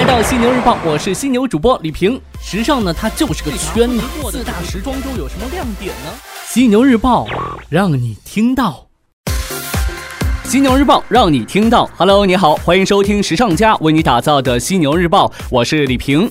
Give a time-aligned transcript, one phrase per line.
[0.00, 2.18] 来到犀牛日报，我是犀牛主播李平。
[2.42, 4.00] 时尚呢，它就是个圈子。
[4.30, 6.10] 四大时装周有什么亮点呢？
[6.46, 7.26] 犀牛日报
[7.68, 8.86] 让你听到。
[10.44, 11.86] 犀牛日报让你听到。
[11.98, 16.30] Hello，你好，欢迎收听时尚家为你打造的犀牛日报，我是李平。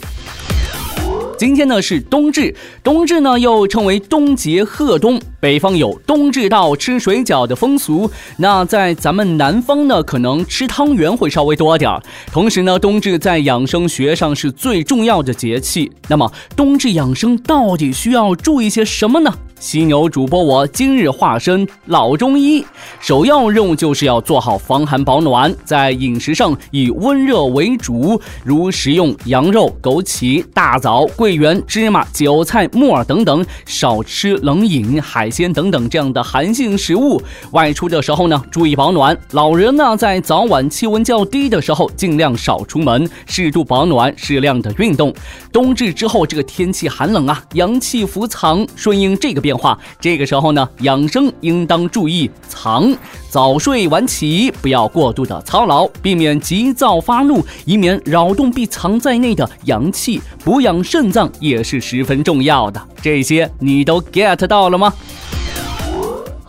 [1.40, 2.54] 今天呢是冬至，
[2.84, 12.04] 冬至呢又称为冬节贺冬，北方有冬至到吃水饺的风俗，那在咱们南方呢可能吃汤圆会稍微多点儿。
[12.30, 15.90] 同时呢，冬至在养生学上是最重要的节气。
[16.10, 19.34] 那么冬至养生到底需要注意些什么呢？
[19.62, 22.66] 犀牛主播，我今日化身老中医，
[23.02, 37.22] 首要任务就是要做好防寒保暖，在饮食上以温热为主，如食用羊肉、枸杞、大枣、桂桂圆、芝麻、韭菜、木耳等等，少吃冷饮、海鲜等等这样的寒性食物。
[37.52, 39.16] 外出的时候呢，注意保暖。
[39.34, 45.14] 老人呢，在早晚气温较低的时候，尽量少出门，适度保暖，适量的运动。
[45.52, 49.50] 冬至之后，这个天气寒冷啊，阳气伏藏，顺应这个变。
[49.50, 52.96] 变化，这个时候呢，养生应当注意藏，
[53.32, 60.22] 早睡晚起，不要过度的操劳，避免急躁发怒，以免扰动必藏在内的阳气。
[60.44, 64.94] 补养肾脏也是十分重要的，这些你都 get 到了吗？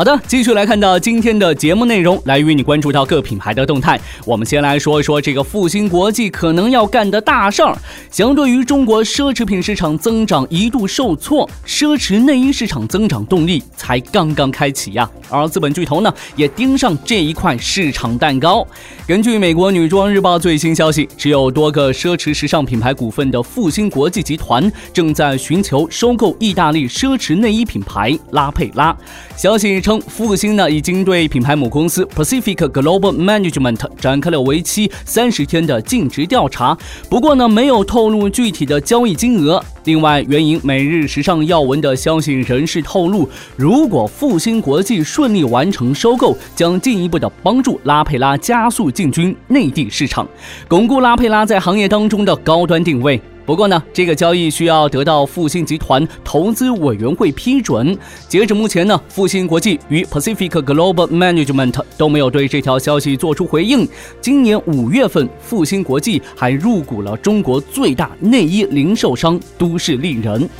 [0.00, 4.00] 好的，继续来看到今天的节目内容，来与你关注到各品牌的动态。
[4.24, 7.76] 我们先来说一说这个复兴国际可能要干的大事儿。
[8.10, 15.06] 相对于中国奢侈品市场增长一度受挫，奢侈内衣市场增长动力才刚刚开启呀。
[15.28, 18.66] 而资本巨头呢，也盯上这一块市场蛋糕。
[19.06, 28.96] 根据美国女装日报最新消息，持有多个奢侈时尚品牌股份的复兴国际集团正在寻求收购意大利奢侈内衣品牌拉佩拉。
[29.36, 29.78] 消息。
[29.90, 39.60] 称复兴呢已经对品牌母公司 Pacific Global Management 展开了为期三十天的尽职调查，不过呢没有透露具体的交易金额。
[39.84, 50.28] 另外，援引每日时尚要闻的消息人士透露，如果复兴国际顺利完成收购，将进一步的帮助拉佩拉加速进军内地市场，
[50.68, 53.20] 巩固拉佩拉在行业当中的高端定位。
[53.46, 57.98] 不过呢，这个交易需要得到复兴集团投资委员会批准。
[58.28, 63.88] 截止目前呢，复兴国际与 Pacific Global Management 都没有对这条消息做出回应。
[64.20, 70.50] 今年五月份，复兴国际还入股了中国最大内衣零售商都都市丽人。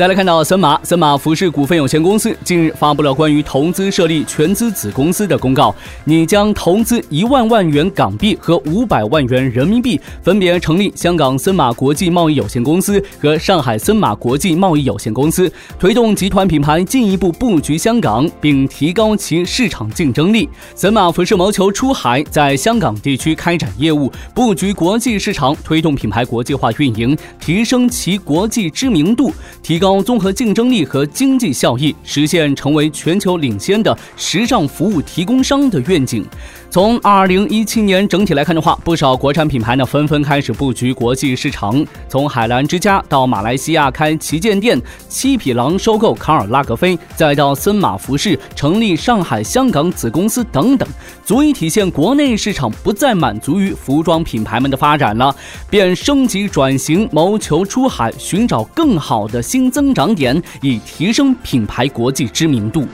[0.00, 5.74] 再来看到森马，森马服饰股份有限公司近日发布了关于投资设立全资子公司的公告，
[6.04, 20.48] 拟将投资一万万元港币和五百万元人民币，分别成立香港森马国际贸易有限公司和上海森马国际贸易有限公司，推动集团品牌进一步布局香港，并提高其市场竞争力。
[20.74, 29.30] 森马服饰谋求出海，在香港地区开展业务，布局国际市场，推动品牌国际化运营，提升其国际知名度，
[29.62, 29.89] 提高。
[29.90, 36.24] 高综合竞争力和经济效益，实现成为全球领先的时尚服务提供商的愿景。
[36.70, 41.84] 从二零一七年整体来看的话，不少国产品牌呢纷纷开始布局国际市场。
[42.08, 50.88] 从海澜之家到马来西亚开旗舰店，七匹狼收购卡尔拉格菲，再到森马服饰成立上海、香港子公司等等，
[51.24, 55.34] 足以体现国内市场不再满足于服装品牌们的发展了，
[55.68, 62.86] 便升级转型，谋求出海，寻找更好的新增增长点，以提升品牌国际知名度。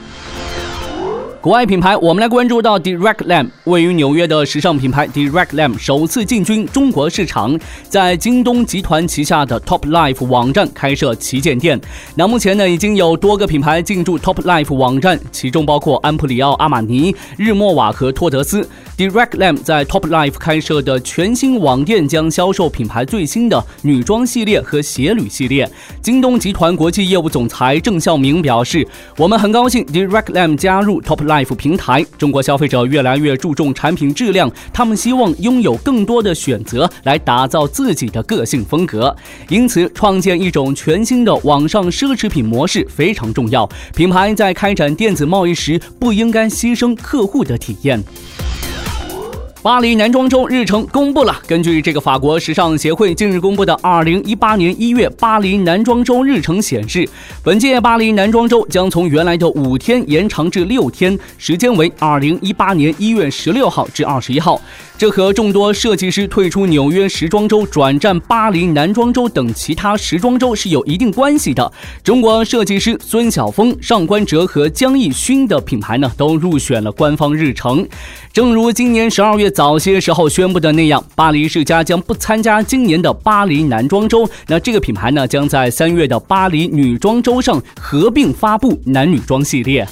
[1.47, 11.79] 国外品牌，我们来关注到 Direct Lam，位于纽约的时尚品牌 Direct Lam 首次进军中国市场，在京东集团旗下的 Top Life 网站开设旗舰店。
[12.15, 18.67] 那目前呢，已经有多个品牌进驻 Top Life 网站，其中包括安普里奥、阿玛尼、日默瓦和托德斯。
[18.97, 25.71] Direct Lam 在 Top Life 开设的全新网店将销售品牌最新的女装系列和鞋履系列。
[26.01, 39.15] 京东集团国际业务总裁郑孝明表示：“我们很高兴 Direct Lam 加入 Top Life。” Life 平台，中国消费者越来越注重产品质量，他们希望拥有更多的选择来打造自己的个性风格，
[39.47, 43.69] 因此创建一种全新的网上奢侈品模式非常重要。
[43.95, 48.03] 品牌在开展电子贸易时，不应该牺牲客户的体验。
[49.63, 51.35] 巴黎男装周日程公布了。
[51.47, 57.07] 根据这个法国时尚协会近日公布的二零一八年一月巴黎男装周日程显示，
[57.43, 64.61] 本届巴黎男装周将从原来的五天延长至六天，时间为二零一八年一月十六号至二十一号。
[64.97, 71.71] 这和众多设计师退出纽约时装周，转战巴黎男装周等其他时装周是有一定关系的。
[72.03, 77.87] 中国设计师孙晓峰、上官哲和江逸勋的品牌呢，都入选了官方日程。
[78.33, 84.27] 正如今年十二月早些时候宣布的那样，巴黎世家将不参加今年的巴黎男装周。
[84.47, 89.87] 那这个品牌呢，将在三月的巴黎女装周上合并发布男女装系列。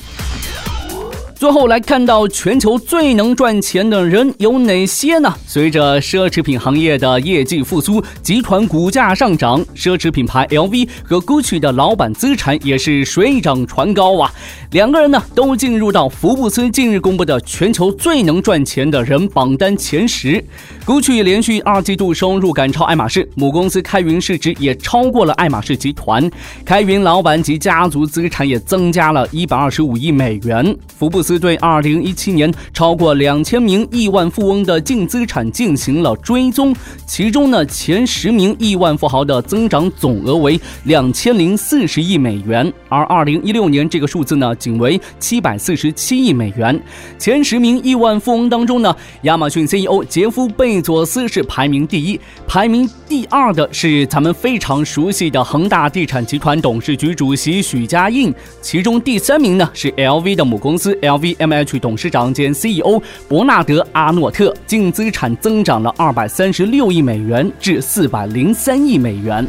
[1.35, 5.33] 最后来看到全球最能赚钱的人有哪些呢？
[5.45, 14.31] 随着奢侈品行业的业绩复苏，集团股价上涨，奢侈品牌 LV 和 GUCCI 的老板资产也是水涨船高啊！
[14.71, 20.43] 两个人呢都进入到福布斯近日公布的全球最能赚钱的人榜单前十。
[20.85, 26.31] GUCCI 连续二季度收入赶超爱马仕，母公司开云市值也超过了爱马仕集团，
[26.63, 30.75] 开云老板及家族资产也增加了一百二十五亿美元。
[30.97, 36.75] 福布司对二零一七年超过两千名亿万富翁的净资产进行了追踪，
[37.07, 46.79] 其中呢前十名亿万富豪的增长总额为两千零四十亿美元，而二零一六年这个数字呢仅为七百四十七亿美元。
[47.17, 58.31] 前十名亿万富翁当中呢，亚马逊 CEO 杰夫贝佐斯是排名第一，排名第二的是咱们非常熟悉的恒大地产集团董事局主席许家印，
[58.61, 61.79] 其中第三名呢是 LV 的母公司 L VMH。
[61.79, 69.47] 董事长兼 CEO 伯纳德·阿诺特净资产增长了二百三十六亿美元至四百零三亿美元。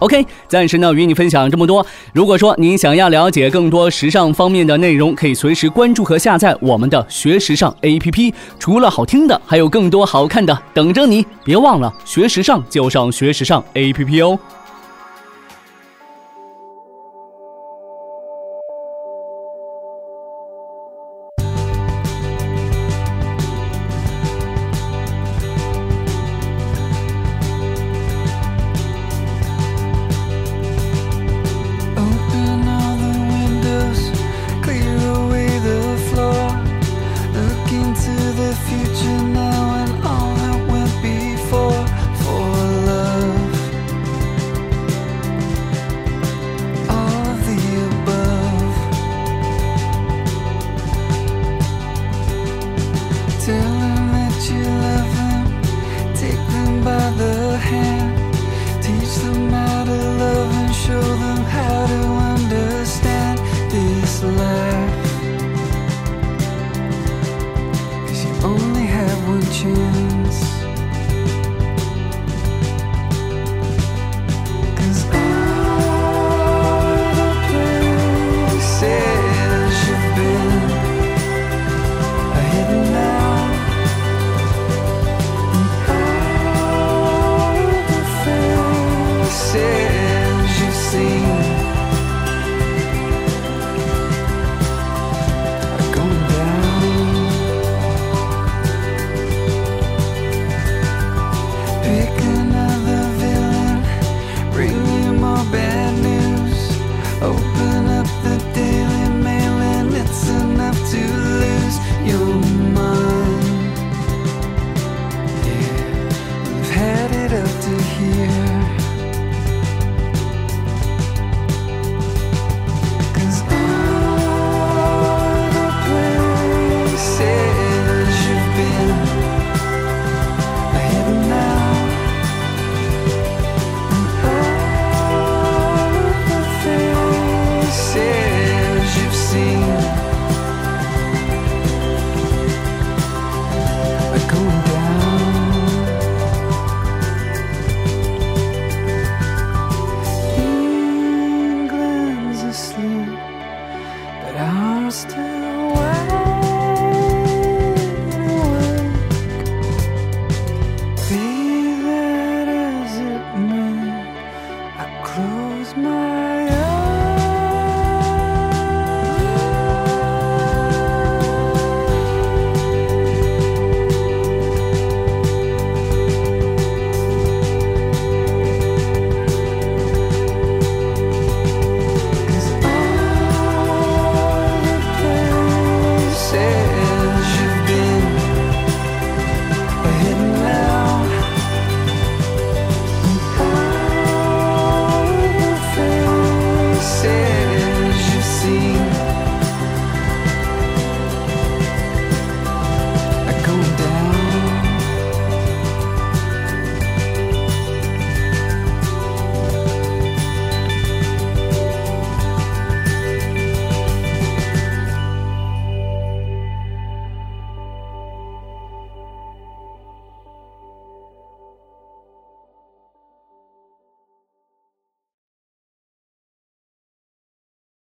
[0.00, 1.84] OK，暂时呢与你分享这么多。
[2.14, 8.32] 如果说您想要了解更多时尚方面的内容，可以随时关注和下载我们的学时尚 APP。
[8.58, 11.26] 除了好听的，还有更多好看的等着你。
[11.44, 14.38] 别忘了学时尚就上学时尚 APP 哦。